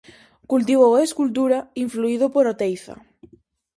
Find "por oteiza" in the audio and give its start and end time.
2.33-2.95